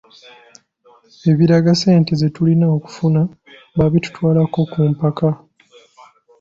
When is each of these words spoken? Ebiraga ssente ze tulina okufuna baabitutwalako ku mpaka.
Ebiraga 1.31 1.73
ssente 1.75 2.11
ze 2.21 2.27
tulina 2.35 2.65
okufuna 2.77 3.21
baabitutwalako 3.77 4.59
ku 4.71 4.79
mpaka. 4.93 5.29